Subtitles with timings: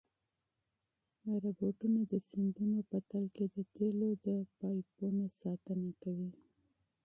[1.43, 4.27] روبوټونه د سمندرونو په تل کې د تېلو د
[4.59, 6.31] پایپونو ساتنه کوي.